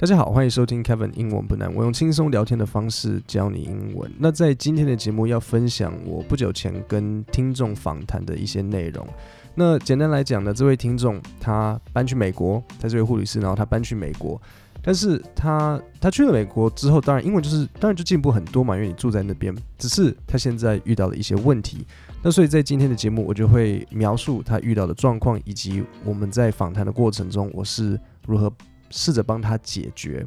[0.00, 1.70] 大家好，欢迎收听 Kevin 英文不难。
[1.74, 4.10] 我用轻松聊天的方式教你英文。
[4.18, 9.06] 那在今天的节目要分享我不久前跟听众访谈的一些内容。
[9.54, 14.40] 那简单来讲呢，这位听众他搬去美国，他是位护理师，然后他搬去美国，
[14.80, 19.54] 但是他他去了美国之后，当然英文就是当然就进步很多嘛，因为你住在那边。
[19.76, 21.86] 只是他现在遇到了一些问题。
[22.22, 28.50] 那所以在今天的节目，我就会描述他遇到的状况，以及我们在访谈的过程中，我是如何。
[28.90, 30.26] 试着帮他解决。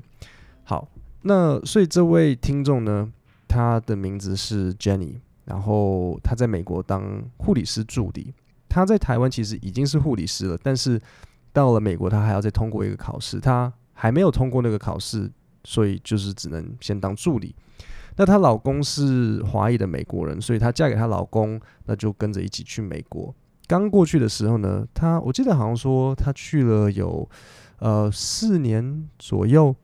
[0.63, 0.88] 好，
[1.23, 3.12] 那所以这位听众呢，
[3.48, 8.34] 他的名字是 Jenny，然后他在美国当护理师助理。
[8.70, 10.99] 他在台湾其实已经是护理师了，但是
[11.52, 13.39] 到了美国，他还要再通过一个考试。
[13.39, 15.30] 他还没有通过那个考试，
[15.64, 17.53] 所以就是只能先当助理。
[18.16, 23.36] 那她老公是华裔的美国人，所以她嫁给她老公，那就跟着一起去美国。
[23.67, 27.30] 刚过去的时候呢，她我记得好像说她去了有。
[27.80, 29.76] 呃，四年左右，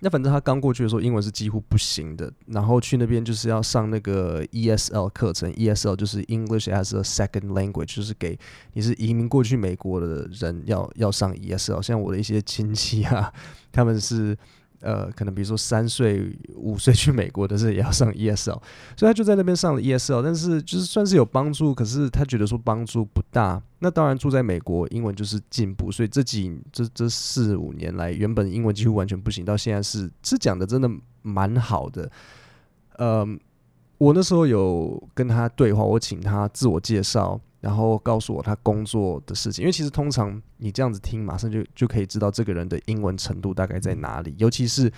[0.00, 2.32] 那反正他刚过去的时候，英文是几乎不行的。
[2.46, 8.38] 然后去那边就是要上那个 ESL 课程，ESL 就是 English as a Second Language，就是给
[8.72, 11.82] 你是移民过去美国的人要要上 ESL。
[11.82, 13.32] 像我的一些亲戚啊，
[13.70, 14.36] 他们是。
[14.82, 18.60] 呃，可能比如说三岁、五岁去美国的时候也要上 ESL，
[18.96, 23.62] 所以他就在那边上了 ESL，但是就是算是有帮助，可是他觉得说帮助不大。
[23.78, 30.90] 那当然住在美国，英文就是进步，所以这几这这四五年来，原本英文几乎完全不行，到现在是是讲的真的
[31.22, 32.10] 蛮好的。
[32.96, 33.26] 呃，
[33.98, 37.40] 我那时候有跟他对话，我请他自我介绍。
[37.62, 44.34] 然后告诉我他工作的事情，因为其实通常你这样子听，马上就就可以知道这个人的英文程度大概在哪里。
[44.36, 44.92] 尤其是，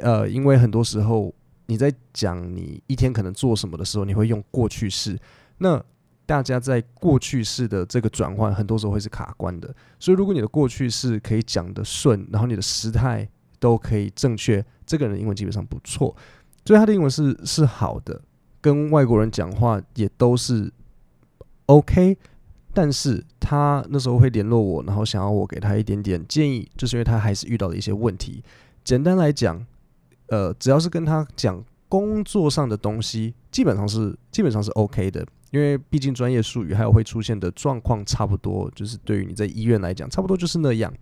[0.00, 1.32] 呃，因为很多时候
[1.66, 5.18] 你在讲你一天可能做什么的时候，你会用过去式。
[5.58, 5.78] 那
[6.24, 9.68] 大家在过去式的这个转换，很多时候会是卡关的。
[9.98, 16.16] 所以如果你的过去式可以讲得顺，然后你的时态都可以正确，这个人英文基本上不错。
[16.64, 18.22] 所以他的英文是是好的，
[18.62, 20.72] 跟外国人讲话也都是。
[21.70, 22.18] OK，
[22.74, 28.42] 但是他那时候会联络我，然后想要我给他一点点建议，就是因为他还是遇到了一些问题。
[28.82, 29.64] 简单来讲，
[30.26, 40.92] 呃，只要是跟他讲工作上的东西，基本上是基本上是 OK 的，因为毕竟专业术语还有会出现的状况差不多，就是对于你在医院来讲，差不多就是那样。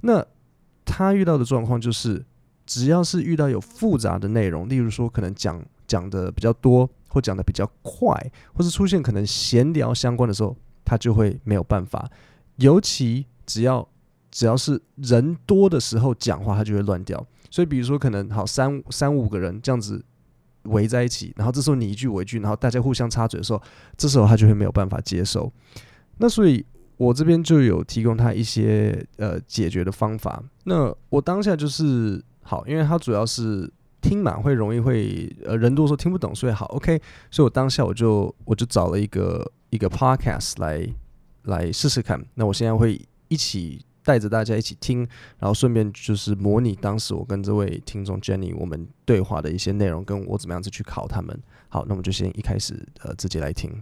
[0.00, 0.24] 那
[0.86, 2.24] 他遇到的状况就是，
[2.64, 6.88] 只要是遇到有复杂的内容，例如说可能讲讲的比较多。
[7.14, 8.12] 或讲的比较快，
[8.52, 12.10] 或是出现可能闲聊相关的时候，他就会没有办法。
[12.56, 13.88] 尤其只要
[14.32, 17.24] 只要是人多的时候讲话，他就会乱掉。
[17.48, 20.04] 所以，比如说可能好三三五个人这样子
[20.64, 23.62] 围在一起，然后这时候你一句我一句，然后大家互相插嘴的时候，
[23.96, 25.52] 这时候他就会没有办法接受。
[26.18, 30.42] 那所以我这边就有提供他一些呃解决的方法。
[30.64, 33.72] 那我当下就是好，因为他主要是。
[34.04, 37.00] 听满会容易会呃人多的时候听不懂，所以好 OK，
[37.30, 40.86] 所以我当下我就我就找了一个一个 podcast 来
[41.44, 42.22] 来试试看。
[42.34, 44.98] 那我现在会一起带着大家一起听，
[45.38, 51.40] 然后顺便就是模拟当时我跟这位听众 Jenny 我们对话的一些内容，跟我怎么样子去考他们。
[51.70, 53.72] 好，那我们就先一开始呃直接来听。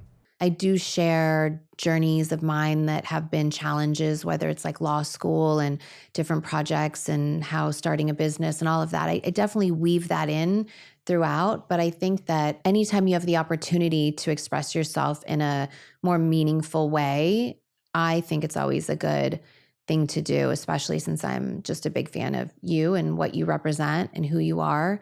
[0.42, 5.60] I do share journeys of mine that have been challenges, whether it's like law school
[5.60, 5.80] and
[6.14, 9.08] different projects and how starting a business and all of that.
[9.08, 10.66] I, I, definitely weave that in
[11.06, 11.68] throughout.
[11.68, 15.68] But I think that anytime you have the opportunity to express yourself in a
[16.02, 17.60] more meaningful way,
[17.94, 19.38] I think it's always a good
[19.86, 23.44] thing to do, especially since I'm just a big fan of you and what you
[23.44, 25.00] represent and who you are.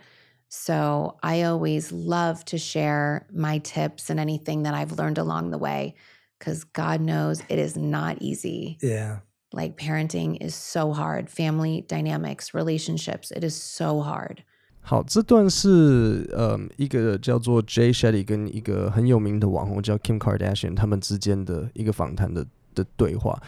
[0.49, 5.57] So I always love to share my tips and anything that I've learned along the
[5.57, 5.95] way
[6.39, 8.77] because God knows it is not easy.
[8.81, 9.19] Yeah.
[9.51, 14.43] Like parenting is so hard, family dynamics, relationships, it is so hard.
[14.81, 23.41] 好，这段是呃一个叫做 Jay Shetty 跟一个很有名的网红叫 Kim Kardashian 他们之间的一个访谈的的对话。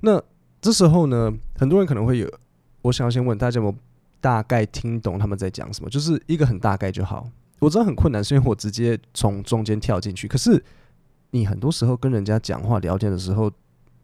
[0.00, 0.22] 那
[0.60, 2.30] 这时候呢，很多人可能会有，
[2.82, 3.74] 我想要先问大家有没有
[4.27, 7.25] 大概听懂他们在讲什么，就是一个很大概就好。
[7.59, 10.27] 我知道很困难，是因为我直接从中间跳进去。
[10.27, 10.61] 可是
[11.31, 13.49] 你很多时候跟人家讲话聊天的时候，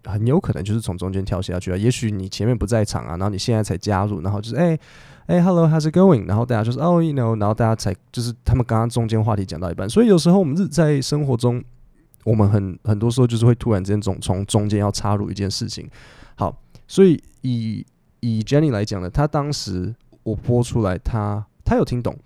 [0.06, 1.76] 很有可能就是从中间跳下去啊。
[1.76, 4.80] 也许你前面不在场啊，然后你现在才加入，然后就是哎
[5.26, 6.26] 哎，Hello，how's it going？
[6.26, 9.90] 然后大家就是哦，you know，然后大家才就是他们刚刚中间话题讲到一半。
[9.90, 11.62] 所以有时候我们是在生活中，
[12.24, 15.86] 我们很很多时候就是会突然之间总从中间要插入一件事情。
[16.36, 17.86] 好，所以以
[18.22, 19.94] 以 Jenny 来讲呢，她当时。
[20.24, 22.18] 我播出来他，他有听懂，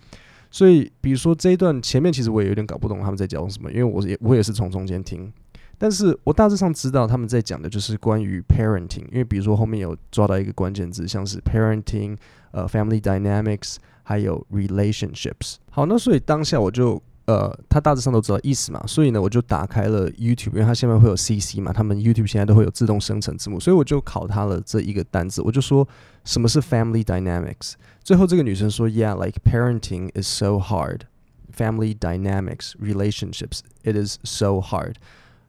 [0.49, 5.31] 所以比如说这一段前面，其实我也有点搞不懂他们在讲什么，因为我也我也是从中间听。
[5.79, 12.17] 但是我大致上知道他们在讲的就是关于 parenting，因为比如说后面有抓到一个关键字，像是 parenting，
[12.49, 15.57] 呃，family dynamics，还有 relationships。
[15.69, 25.87] 好，那所以当下我就呃，他大致上都知道意思嘛，所以呢，我就打开了 YouTube，因为他下面会有 CC 嘛，他们 YouTube 现在都会有自动生成字幕，所以我就考他了这一个单字，我就说
[26.23, 27.73] 什么是 family dynamics。
[28.07, 34.95] 最后这个女生说，Yeah，like parenting is so hard，family dynamics relationships，it is so hard。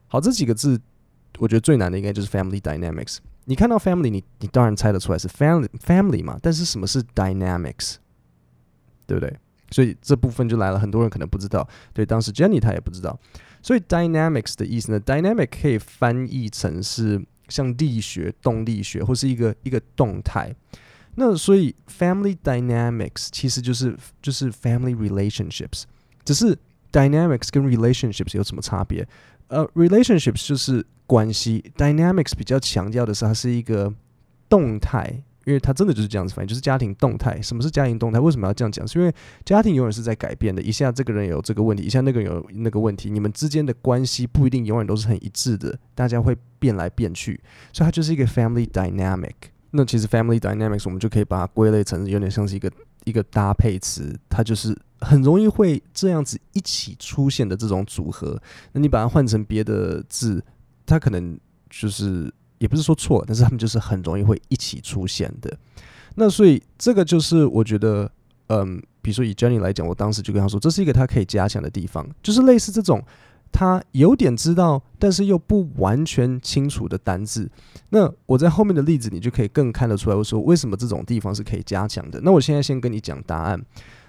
[0.08, 0.80] 好，这几个字，
[1.38, 3.18] 我觉得最难的应该就是 family dynamics。
[3.44, 7.94] 你看到 family，你你当然猜得出来是 family family 嘛，但是什么是 dynamics，
[9.06, 9.38] 对不对？
[9.70, 11.64] 所以这部分就来了，很多人可能不知道。
[11.92, 13.16] 对，当时 Jenny 她也不知道。
[13.62, 20.52] 所以 dynamics 的意思呢，dynamic 可以翻译成是像力学、动力学，或是一个一个动态。
[21.20, 25.82] 那所以 family dynamics 其实就是就是 family relationships，
[26.24, 26.56] 只是
[26.92, 29.06] dynamics 跟 relationships 有什么差别？
[29.48, 33.92] 呃、，relationships 就是关系，dynamics 比较强调的是它是一个
[34.48, 37.42] 动态，因为它真的就是这样子反应，就是家庭动态。
[37.42, 38.20] 什么是家庭动态？
[38.20, 38.86] 为什么要这样讲？
[38.86, 39.12] 是因为
[39.44, 47.40] 家庭永远是在改变的，一下这个人有这个问题，一下那个人有那个问题，你们之间的关系不一定永远都是很一致的，大家会变来变去，
[47.72, 49.34] 所以它就是一个 family dynamic。
[49.70, 52.70] 那其实 family dynamics 我们就可以把它归类成有点像是一个
[53.04, 54.76] 一个搭配词，它就是。
[55.00, 58.36] 很容易会这样子一起出现的这种组合，
[58.72, 60.42] 那你把它换成别的字，
[60.84, 61.38] 它可能
[61.70, 62.28] 就是
[62.58, 65.56] 也不是说错，但是他们就是很容易会一起出现的。
[66.16, 68.10] 那所以这个就是我觉得，
[68.48, 73.00] 嗯，比如说以 Jenny 来讲，我当时就跟他说，这是一个他可以加强的地方，就是类似这种
[73.50, 77.50] 他有点知道，但是又不完全清楚的单字。
[77.90, 82.20] 那我在后面的例子，你就可以更看得出来，我说为什么这种地方是可以加强的。
[82.22, 83.60] 那我现在先跟你讲答案。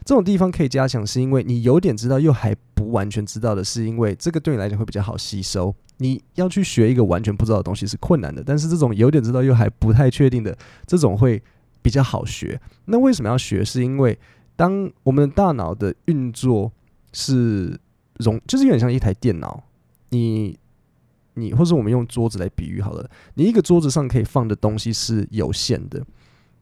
[0.06, 5.76] 这种地方可以加强，是因为你有点知道，又还不完全知道的，是因为这个对你来讲会比较好吸收。
[5.98, 10.58] 你要去学一个完全不知道的东西是困难的，但是这种有点知道又还不太确定的，
[10.88, 11.42] 这种会
[11.82, 12.60] 比较好学。
[12.86, 13.64] 那为什么要学？
[13.64, 14.18] 是因为
[14.56, 16.72] 当我们的大脑的运作
[17.12, 17.78] 是
[18.20, 19.64] 容，就是有点像一台电脑，
[20.10, 20.58] 你
[21.34, 26.02] 你，或者我们用桌子来比喻好了，你一个桌子上可以放的东西是有限的。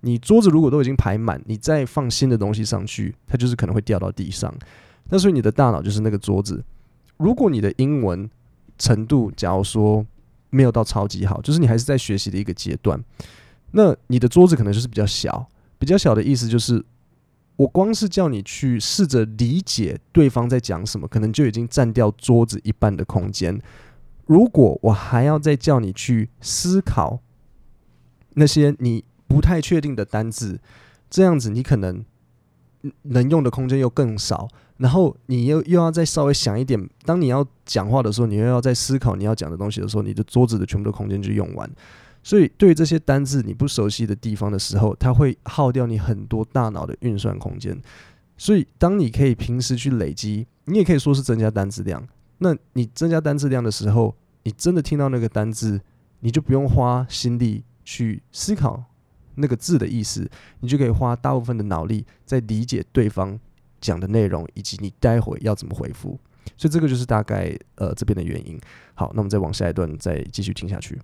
[0.02, 4.54] 你桌子如果都已经排满，你再放新的东西上去，它就是可能会掉到地上。
[5.10, 6.64] 那所以你的大脑就是那个桌子。
[7.18, 8.30] 如果你的英文
[8.78, 10.06] 程度，假如说
[10.52, 13.04] 没有到超级好，就是你还是在学习的一个阶段，
[13.72, 15.48] 那你的桌子可能就是比较小。
[15.80, 16.84] 比较小的意思就是，
[17.58, 23.62] 我光是叫你去试着理解对方在讲什么，可能就已经占掉桌子一半的空间。
[24.26, 27.20] 如果我还要再叫你去思考
[28.36, 29.04] 那些你。
[29.30, 30.58] 不太确定的单字，
[31.10, 32.02] 这样子你可能
[33.02, 41.70] 能用的空间又更少，然后你又又要再稍微想一点，当你要讲话的时候，你又要再思考你要讲的东西的时候，你的桌子的全部的空间就用完。
[42.28, 47.82] 所以对这些单字你不熟悉的地方的时候，它会耗掉你很多大脑的运算空间。
[48.38, 52.06] 所以当你可以平时去累积，你也可以说是增加单字量。
[52.40, 54.14] 那你增加单字量的时候，
[54.44, 55.80] 你真的听到那个单字，
[56.20, 58.84] 你就不用花心力去思考。
[59.36, 63.40] 那个字的意思，你就可以花大部分的脑力在理解对方
[63.80, 66.20] 讲的内容，以及你待会要怎么回复。
[66.58, 68.60] 所以这个就是大概呃这边的原因。
[68.96, 71.00] 好，那我们再往下一段再继续听下去。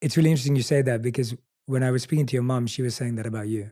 [0.00, 1.34] It's really interesting you say that because
[1.66, 3.68] when I was speaking to your mom, she was saying that about you.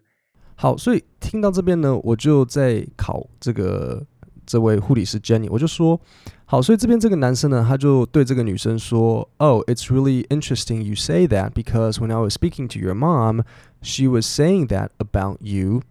[0.57, 4.07] 好，所以听到这边呢，我就在考这个
[4.47, 6.00] 这位护理师 Jenny，我就说。
[6.45, 13.45] 好，所以这边这个男生呢，他就对这个女生说：“Oh, it's really interesting you say that because when I was speaking to your mom,
[13.83, 15.83] she was saying that about you。”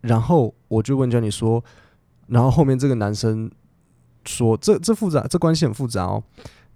[0.00, 3.48] 然后我就问 Jenny 说：“然后后面这个男生
[4.24, 6.24] 说，这这复杂，这关系很复杂哦。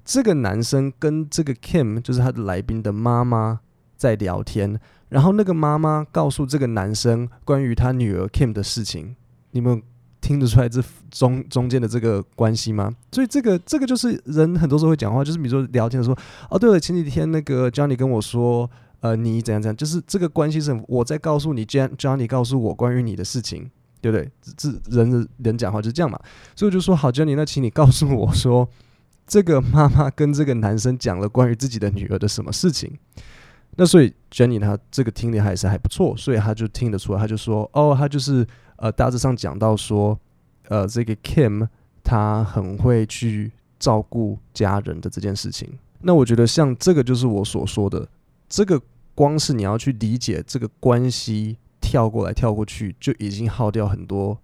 [0.10, 3.60] 这个男生跟这个 Kim 就是他的来宾的妈妈
[3.96, 9.16] 在聊天，然后那个妈妈告诉这个男生关于他女儿 Kim 的事情，
[9.52, 9.82] 你们。”
[10.22, 12.94] 听得出来这中中间的这个关系吗？
[13.14, 16.18] 所以这个这个就是人很多时候会讲话，就是比如说聊天的时候，
[16.52, 24.30] 哦，对了，前几天那个 Johnny 跟我说，呃，你怎样怎样，就是这个关系是我在告诉你，Johnny 告诉我关于你的事情，对不对？
[24.58, 26.20] 这人的人讲话就是这样嘛。
[26.54, 28.70] 所以我就说，好，Johnny，那请你告诉我说，
[29.30, 32.92] 这个妈妈跟这个男生讲了关于自己的女儿的什么事情？
[33.78, 38.46] 那所以 Jenny 她这个听力还是还不错，所以他就听得出来，他就说，哦，他就是。
[38.82, 40.18] 呃，大致上讲到说，
[40.70, 41.68] 呃，这个 Kim
[42.02, 45.70] 他很会去照顾家人的这件事情。
[46.00, 48.08] 那我觉得像这个就是我所说的，
[48.48, 48.82] 这个
[49.14, 54.40] 光是你要去理解这个关系，跳过来跳过去就已经耗掉很多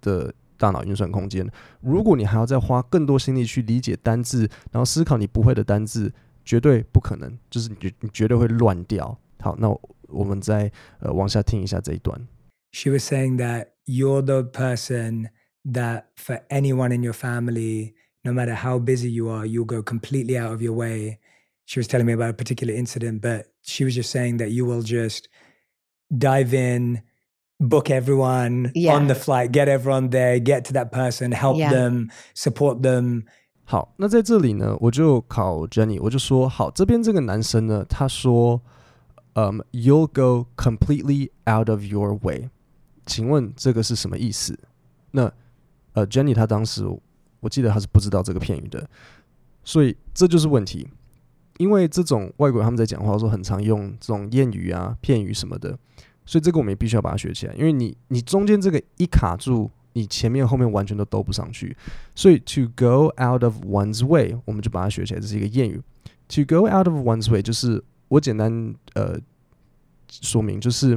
[0.00, 1.47] 的大脑运算空间。
[1.81, 9.17] 如果你还要再花更多心力去理解单字，然后思考你不会的单字，绝对不可能，就是你你绝对会乱掉。
[9.39, 9.69] 好，那
[10.07, 12.27] 我们再呃往下听一下这一段。
[12.71, 15.29] She was saying that you're the person
[15.63, 20.37] that for anyone in your family, no matter how busy you are, you'll go completely
[20.37, 21.19] out of your way.
[21.65, 24.65] She was telling me about a particular incident, but she was just saying that you
[24.65, 25.27] will just
[26.09, 27.01] dive in,
[27.68, 28.96] book everyone Yeah.
[28.96, 31.70] on the flight, get everyone there, get to that person, help Yeah.
[31.72, 33.24] them, support them.
[33.64, 38.60] 好，那在这里呢，我就考 Jenny，我就说，好，这边这个男生呢，他说，
[39.34, 42.50] 嗯、um,，You'll go completely out of your way，
[43.06, 44.58] 请问这个是什么意思？
[45.12, 45.32] 那
[45.94, 46.84] 呃，Jenny 他当时
[47.40, 48.86] 我记得他是不知道这个片语的，
[49.64, 50.88] 所以这就是问题，
[51.58, 55.78] 因为这种外国人他们在讲话的时候很常用这种谚语啊、片语什么的，
[56.24, 59.70] 所以这个我们也必须要把它学起来，因为你你中间这个一卡住。
[59.94, 61.76] 你前面后面完全都兜不上去，
[62.14, 65.82] 所以 to go out of one's way，我们就把它学起来，这是一个谚语。
[66.28, 69.20] to go out of one's way 就是我简单呃
[70.08, 70.96] 说明，就是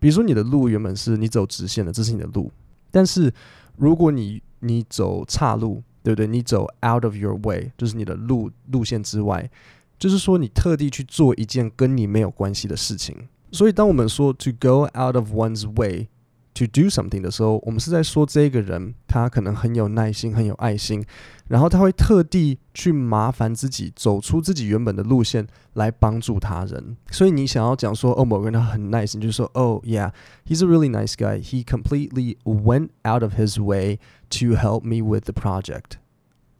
[0.00, 2.50] 比如说你的路原本是你走直线的，这是你的路，
[2.90, 3.32] 但是
[3.76, 6.26] 如果你你走岔路，对不对？
[6.26, 9.48] 你走 out of your way，就是你的路路线之外，
[9.96, 13.16] 就是说你特地去做一件跟你没有关系的事情。
[13.52, 16.08] 所以当我们说 to go out of one's way。
[16.56, 21.02] To do something 的时候，我们是在说这个人他可能很有耐心、很有爱心，
[21.48, 26.94] 然后他会特地去麻烦自己走出自己原本的路线来帮助他人。
[27.10, 31.40] 所以你想要讲说，哦，某个人他很 nice，你就说，哦，yeah，he's a really nice guy.
[31.40, 35.92] He completely went out of his way to help me with the project。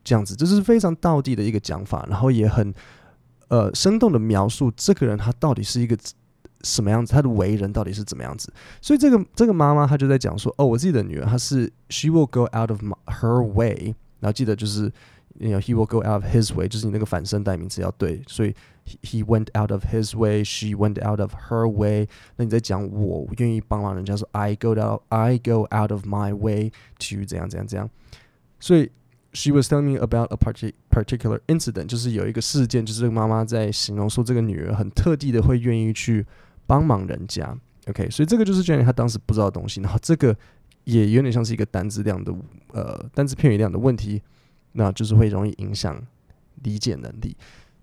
[0.03, 2.73] 这样子，这是非常道地的一个讲法，然后也很
[3.49, 5.95] 呃生动的描述这个人他到底是一个。
[6.62, 7.12] 什么样子？
[7.12, 8.52] 他的为人到底是怎么样子？
[8.81, 13.95] 所以这个这个妈妈她就在讲说：“哦，我自己的女儿她是 she will go out of her way。
[14.21, 14.85] 然后记得就是
[15.38, 18.23] ，you know, he will go out of his way，就是你那个反身代名词要对。
[18.28, 18.54] 所以
[19.02, 22.09] he, went out of his way，she went out of her way。
[22.37, 27.90] 那你在讲我愿意帮忙人家说 I go out I go out of my way to 怎样怎样怎样。
[28.61, 28.92] 所以
[29.33, 36.25] she was telling me about a particular incident，就是有一个事件，就是这个妈妈在形容说这个女儿很特地的会愿意去。
[36.66, 37.57] 帮忙人家
[37.88, 40.37] ，OK，所以这个就是 Jenny 他当时不知道的东西，然后这个
[40.85, 42.35] 也有点像是一个单字量的
[42.73, 44.23] 呃单字片语量的问题，
[44.73, 46.00] 那就是会容易影响
[46.62, 47.37] 理解能力。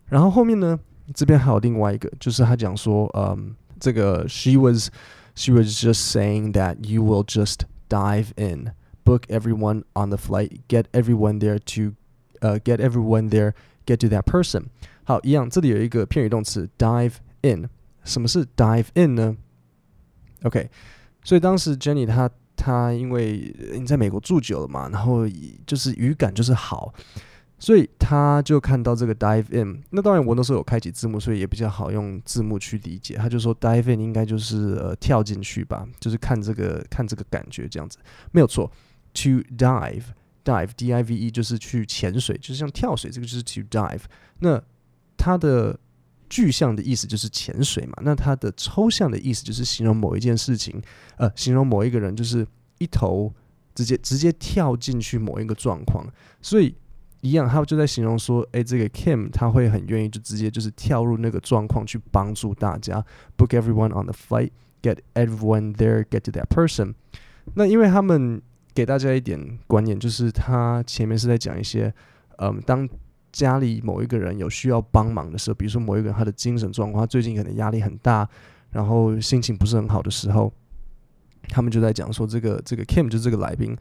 [0.06, 0.80] 然后后面呢，
[1.14, 4.90] 这边还有另外一个，就是他讲说，嗯，这个 she was
[5.36, 8.72] she was just saying that you will just dive in,
[9.04, 11.96] book everyone on the flight, get everyone there to
[12.42, 13.54] 呃、get everyone there,
[13.86, 14.66] get to that person。
[15.04, 17.70] 好，一样，这里有一个片语动词 dive in。
[18.04, 19.36] 什么是 dive in 呢
[20.44, 20.70] ？OK，
[21.24, 25.28] 所以当时 Jenny 她她因为你在美国住久了嘛，然后
[25.66, 26.94] 就是语感就是好，
[27.58, 29.82] 所以她就看到这个 dive in。
[29.90, 33.16] 那当然我那时候有开启字幕，所以也比较好用字幕去理解。
[33.16, 37.98] 她就说 dive in 应该就是呃跳进去吧，就是看这个看这个感觉这样子，
[38.32, 38.72] 没有错。
[39.12, 40.04] To dive
[40.46, 44.02] dive D I V E 就是去潜水，就是像跳水，这个就是 to dive。
[44.38, 44.62] 那
[45.18, 45.78] 它的
[46.30, 50.80] 具象的意思就是潜水嘛，那它的抽象的意思就是形容某一件事情，
[51.18, 52.46] 呃，形容某一个人就是
[52.78, 53.34] 一头
[53.74, 56.06] 直接直接跳进去某一个状况，
[56.42, 56.76] 所以
[57.22, 63.04] 一样，他就在形容说，诶，这个 Kim 他会很愿意就直接就是跳入那个状况去帮助大家
[63.36, 66.94] ，book everyone on the flight, get everyone there, get to that person。
[67.56, 68.42] 那因为他们
[68.74, 71.94] 给大家一点观念，就是他前面是在讲一些，
[72.38, 72.88] 嗯，当。
[73.32, 78.28] 家里某一个人有需要帮忙的时候，比如说某一个人他的精神状况，他最近可能压力很大，
[78.72, 80.52] 然后心情不是很好的时候，
[81.50, 83.76] 他们就在讲说，这个这个 Kim 就这个来宾，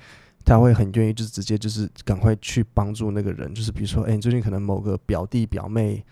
[0.45, 6.05] 他会很愿意就是直接就是赶快去帮助那个人，就是比如说，哎，你最近可能某个表弟表妹，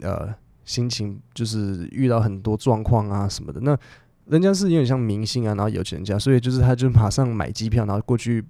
[0.00, 0.34] 呃，
[0.64, 3.78] 心情就是遇到很多状况啊什么的，那
[4.26, 8.44] 人家是有点像明星啊，然后有钱人家，所以就是他就马上买机票，然后过去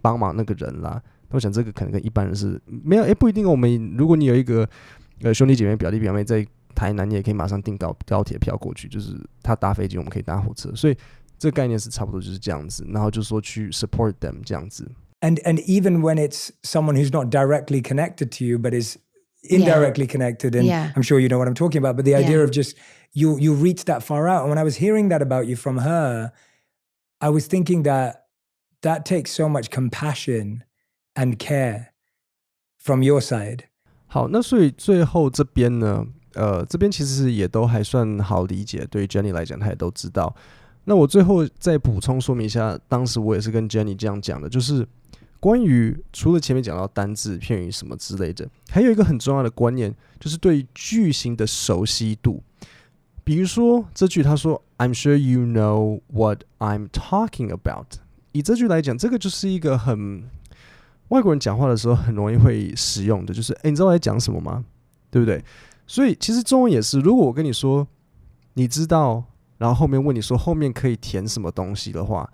[0.00, 1.02] 帮忙那个人啦。
[1.29, 3.49] 我想这个可能跟一般人是没有，诶，不一定。
[3.49, 4.69] 我们如果你有一个
[5.21, 6.45] 呃兄弟姐妹、表弟表妹在
[6.75, 8.87] 台南，你也可以马上订高高铁票过去。
[8.87, 10.73] 就是他搭飞机，我们可以搭火车。
[10.75, 10.97] 所以
[11.39, 12.85] 这个概念是差不多就是这样子。
[12.89, 14.89] 然后就说去 support them 这样子。
[15.21, 18.97] And and even when it's someone who's not directly connected to you, but is
[19.49, 20.11] indirectly yeah.
[20.11, 20.91] connected, and yeah.
[20.95, 21.95] I'm sure you know what I'm talking about.
[21.95, 22.43] But the idea yeah.
[22.43, 22.77] of just
[23.13, 24.41] you you reach that far out.
[24.41, 26.31] And when I was hearing that about you from her,
[27.21, 28.25] I was thinking that
[28.81, 30.63] that takes so much compassion
[31.18, 31.86] and care
[32.78, 33.64] from your side。
[34.06, 40.34] 好，那所以最后这边呢，呃，这边其实也都还算好理解，对于 Jenny 来讲，她也都知道。
[40.84, 44.86] 那我最后再补充说明一下，当时我也是跟 Jenny 这样讲的，就是
[45.40, 52.42] 关于除了前面讲到单字、片语什么之类的，还有一个很重要的观念，就是对句型的熟悉度。
[53.22, 57.98] 比如说这句，他说 "I'm sure you know what I'm talking about"，
[58.32, 60.24] 以这句来讲，这个就是一个很
[61.08, 64.64] 外国人讲话的时候很容易会使用的，就是诶，你知道我在讲什么吗？
[65.10, 65.44] 对不对？
[65.86, 67.86] 所以其实中文也是，如果我跟你说，
[68.54, 69.24] 你知道。
[69.58, 72.30] 然后后面问你说后面可以填什么东西的话，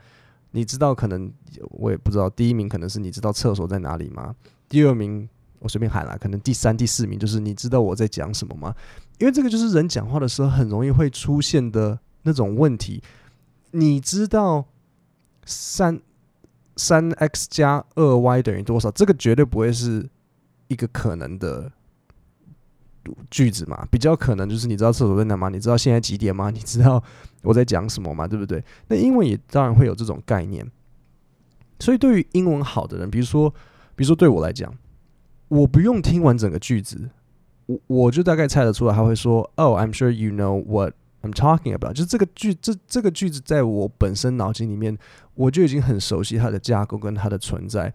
[0.50, 1.32] 你知道可能
[1.70, 2.28] 我也不知道。
[2.28, 4.36] 第一名可能是你知道厕所在哪里吗？
[4.68, 5.26] 第二名
[5.60, 8.74] 我随便喊了，可能第三、第四名就是你知道我在讲什么吗？
[9.18, 13.02] 因为这个就是人讲话的时候很容易会出现的那种问题。
[13.70, 14.66] 你知道
[15.46, 15.98] 三
[16.76, 18.90] 三 x 加二 y 等于多少？
[18.90, 20.08] 这个绝对不会是
[20.68, 21.70] 一个可能的。
[23.30, 25.50] 句子嘛，比较可能就是你知道厕所在哪吗？
[25.50, 26.48] 你知道现在几点吗？
[26.48, 27.04] 你知道
[27.42, 28.26] 我在讲什么吗？
[28.26, 28.64] 对不对？
[28.88, 30.66] 那英文也当然会有这种概念。
[31.78, 33.50] 所以对于英文好的人，比如说，
[33.94, 34.74] 比如说对我来讲，
[35.48, 37.10] 我不用听完整个句子，
[37.66, 44.96] 我我就大概猜得出来，他会说：“Oh, I'm sure you know what I'm talking about。”就是这个句这这个句子在我本身脑筋里面，
[45.34, 47.92] 我就已经很熟悉它的架构跟它的存在。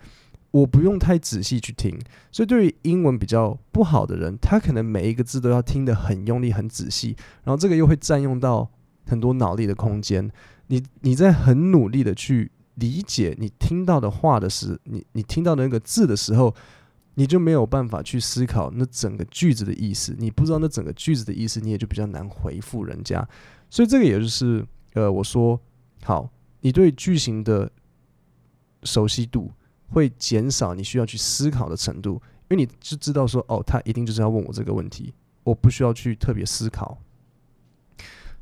[0.52, 1.96] 我不用太仔细去听，
[2.32, 8.68] 所以对于英文比较不好的人，他可能每一个字都要听得很用力、很仔细，然后这个又会占用到
[9.06, 10.28] 很多脑力的空间。
[10.66, 16.56] 你你在很努力的去理解你听到的话的时，你你听到的那个字的时候，
[17.20, 20.16] 你就没有办法去思考那整个句子的意思。
[20.18, 23.28] 你不知道那整个句子的意思，你也就比较难回复人家。
[23.70, 25.60] 所以这个也就是呃，我说
[26.02, 27.70] 好，你对句型的
[28.84, 29.52] 熟悉度。
[29.92, 35.12] 会减少你需要去思考的程度，因为你就知道说，哦，他一定就是要问我这个问题，
[35.44, 36.96] 我不需要去特别思考。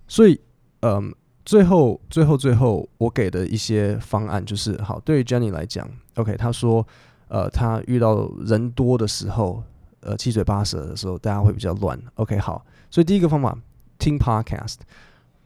[0.09, 0.37] 所以，
[0.81, 1.15] 嗯，
[1.45, 6.85] 最后，最后，最后，我给的一些方案就是，好，对于 Jenny 来讲，OK，他说，
[7.27, 9.63] 呃，他遇到人多的时候，
[10.01, 11.99] 呃，七嘴八舌的时候，大家会比较乱。
[12.15, 13.57] OK，好，所以第一个方法，
[13.97, 14.77] 听 Podcast，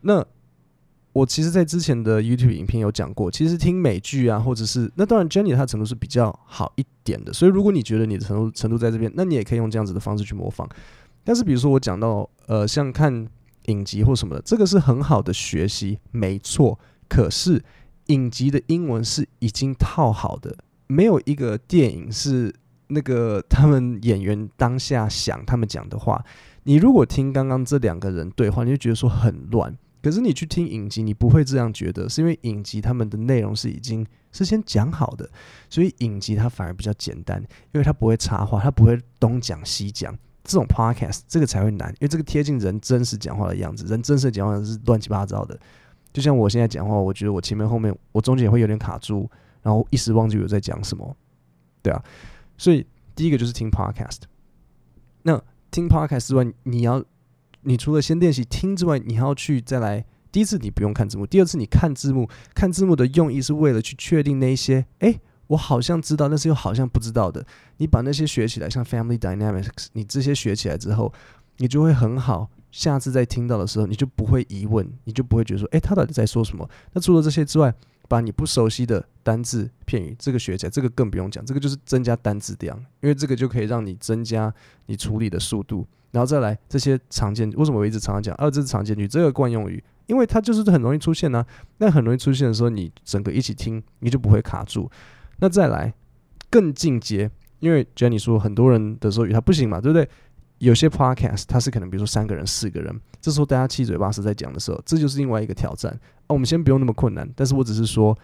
[0.02, 0.26] 那。
[1.14, 10.66] 我其实，在之前的 YouTube 影片有讲过，其实听美剧啊，或者是那当然，Jenny 她程度是比较好一点的，所以如果你觉得你的程度程度在这边，那你也可以用这样子的方式去模仿。
[11.26, 13.28] 但是，比如说我讲到呃，像看
[13.66, 16.80] 影集或什么的，这个是很好的学习，没错。
[17.10, 17.62] 可是
[18.06, 20.56] 影集的英文是已经套好的，
[20.92, 22.54] 没有一个电影是
[22.88, 26.22] 那个他们演员当下想他们讲的话。
[26.64, 29.76] 你如果听刚刚这两个人对话，你就觉得说很乱。
[30.04, 35.30] 可是你去听影集，你不会这样觉得，是因为影集他们的内容是已经是先讲好的，
[35.70, 37.40] 所以影集它反而比较简单，
[37.72, 40.14] 因为它不会插话，它不会东讲西讲。
[40.44, 45.58] 这种 podcast 这个才会难，因为这个贴近人真实讲话的样子，人真实讲话是乱七八糟的。
[46.12, 49.30] 就像我现在讲话，我觉得我前面后面我中间也会有点卡住，
[49.62, 51.16] 然后一时忘记我在讲什么，
[51.82, 52.04] 对啊。
[52.58, 54.22] 所以第一个就是听 podcast。
[55.24, 57.04] 那听 podcast 之外，你要。
[57.64, 60.04] 你除了先练习听之外，你还要去再来。
[60.32, 67.46] 第一次你不用看字幕，第二次你看字幕，看字幕的用意是为了去确定那些，诶，我好像知道，但是又好像不知道的。
[67.78, 71.14] 你把那些学起来，像 Family Dynamics，你这些学起来之后，
[71.58, 72.50] 你就会很好。
[72.72, 76.68] 下次再听到的时候，你就不会疑问，你就不会觉得说，诶，他到底在说什么？
[76.94, 77.72] 那除了这些之外，
[78.12, 84.54] 把你不熟悉的单字片语，这个学起来，这个更不用讲，这个就是增加单字量，因为这个就可以让你增加
[84.88, 85.88] 你处理的速度。
[86.12, 88.36] 然后再来这些常见，为什么我一直常常讲？
[88.36, 91.48] 啊，这是常见句，这个惯用语，因为它就是很容易出现呢、啊。
[91.78, 94.92] 那很容易出现的时候，你整个一起听，你就不会卡住。
[95.40, 95.94] 那再来
[96.50, 100.10] 更进阶，因为 Jenny 说很多人的时候语它不行嘛，对不对？
[100.62, 105.92] 有些 podcast 它是可能比如说三个人、四个人，这时候大家七嘴八舌在讲的时候，这就是另外一个挑战。
[105.92, 108.18] 啊，我们先不用那么困难，但是我只是说，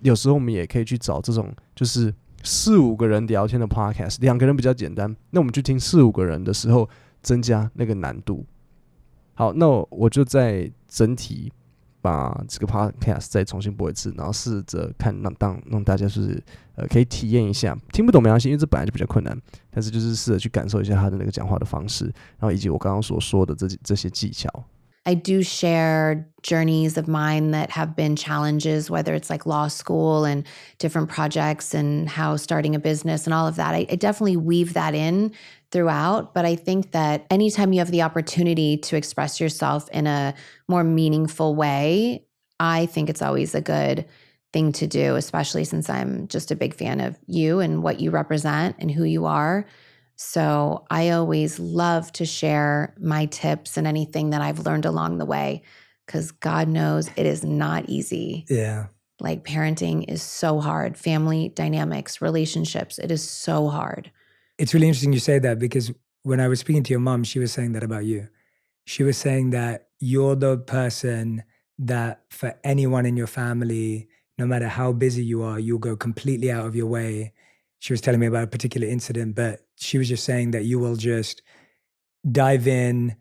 [0.00, 6.88] 有时候我们也可以去找这种就是四五个人聊天的 podcast，两个人比较简单，那我们去听四五个人的时候。
[7.24, 8.44] 增加那个难度。
[9.32, 11.50] 好，那我就在整体
[12.04, 16.38] 把这个 podcast 再重新播一次，然后试着看让当让大家就是
[16.76, 19.34] 呃可以体验一下，听不懂没关系，因为这本来就比较困难，
[19.70, 22.04] 但是就是试着去感受一下他的那个讲话的方式，
[22.38, 24.50] 然后以及我刚刚所说的这这些技巧。
[25.06, 30.44] I do share journeys of mine that have been challenges, whether it's like law school and
[30.78, 33.74] different projects and how starting a business and all of that.
[33.74, 35.32] I, definitely weave that in
[35.74, 36.32] throughout.
[36.32, 40.32] But I think that anytime you have the opportunity to express yourself in a
[40.68, 42.24] more meaningful way,
[42.60, 44.06] I think it's always a good
[44.52, 48.12] thing to do, especially since I'm just a big fan of you and what you
[48.12, 49.66] represent and who you are.
[50.14, 55.26] So I always love to share my tips and anything that I've learned along the
[55.26, 55.62] way.
[56.06, 58.44] because God knows it is not easy.
[58.48, 58.86] Yeah.
[59.20, 64.10] Like parenting is so hard, family dynamics, relationships, it is so hard.
[64.58, 67.38] It's really interesting you say that because when I was speaking to your mom, she
[67.38, 68.28] was saying that about you.
[68.86, 71.42] She was saying that you're the person
[71.78, 76.50] that for anyone in your family, no matter how busy you are, you'll go completely
[76.52, 77.32] out of your way.
[77.80, 80.78] She was telling me about a particular incident, but she was just saying that you
[80.78, 81.42] will just
[82.30, 83.16] dive in,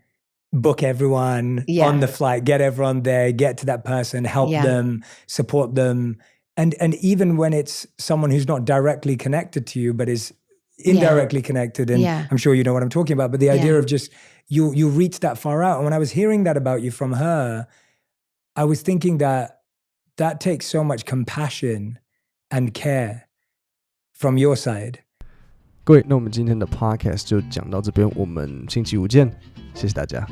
[0.54, 1.88] book everyone Yeah.
[1.88, 4.64] on the flight, get everyone there, get to that person, help Yeah.
[4.64, 6.18] them, support them.
[6.56, 10.32] And and even when it's someone who's not directly connected to you, but is
[10.79, 12.27] indirectly connected, and Yeah.
[12.31, 13.79] I'm sure you know what I'm talking about, but the idea Yeah.
[13.81, 14.13] of just
[14.49, 15.79] you you reach that far out.
[15.79, 17.67] And when I was hearing that about you from her,
[18.55, 19.61] I was thinking that
[20.17, 21.99] that takes so much compassion
[22.51, 23.29] and care
[24.15, 25.01] from your side.
[25.85, 29.31] 各位，那我们今天的 podcast 就讲到这边，我们星期五见，
[29.75, 30.27] 谢谢大家。